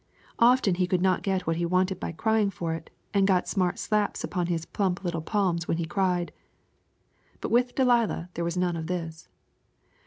[0.39, 3.77] Often he could not get what he wanted by crying for it, and got smart
[3.77, 6.31] slaps upon his plump little palms when he cried.
[7.39, 9.29] But with Delilah there was none of this.